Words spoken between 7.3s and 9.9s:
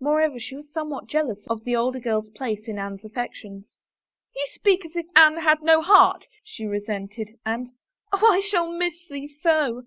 and," Oh, I shall miss thee so